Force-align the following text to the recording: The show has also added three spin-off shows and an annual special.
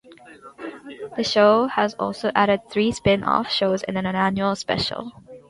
The 1.15 1.23
show 1.23 1.67
has 1.67 1.93
also 1.93 2.31
added 2.33 2.67
three 2.71 2.91
spin-off 2.91 3.51
shows 3.51 3.83
and 3.83 3.95
an 3.99 4.07
annual 4.07 4.55
special. 4.55 5.11